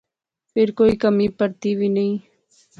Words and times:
فیر 0.51 0.69
کوئِی 0.77 0.93
کمی 1.03 1.27
پرتی 1.37 1.71
وی 1.77 1.89
نئیں 1.95 2.15